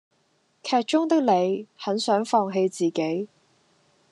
[0.63, 3.29] 劇中的李很想放棄自己